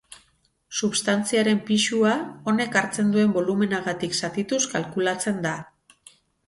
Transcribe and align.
Substantziaren 0.77 1.59
pisua, 1.67 2.15
honek 2.53 2.79
hartzen 2.81 3.13
duen 3.17 3.37
bolumenagatik 3.39 4.19
zatituz 4.23 4.63
kalkulatzen 4.75 5.41
da. 5.49 5.59